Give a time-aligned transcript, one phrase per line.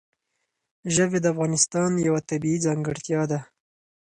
[0.95, 3.39] ژبې د افغانستان یوه طبیعي ځانګړتیا ده.